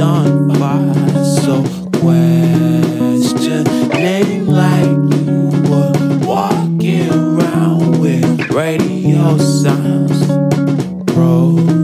done 0.00 0.48
by. 0.48 0.80
So 1.44 1.62
question 2.00 3.64
name 3.90 4.46
like 4.46 4.96
you 5.14 5.50
were 5.68 5.92
walking 6.26 7.10
around 7.12 8.00
with 8.00 8.50
radio 8.50 9.36
signs. 9.36 10.26
Bro. 11.04 11.79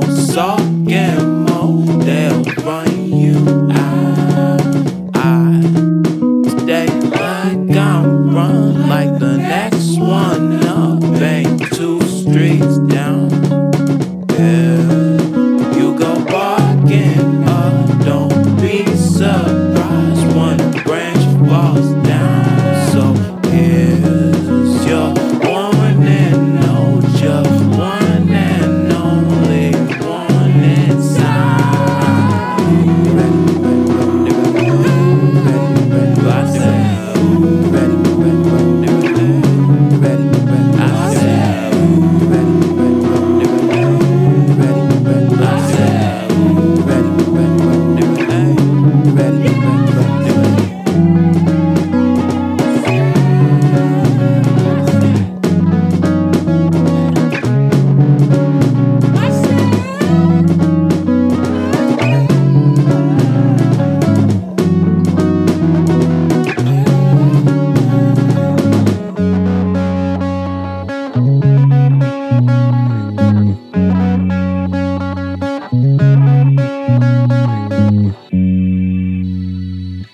don't 0.00 0.16
suck 0.16 1.25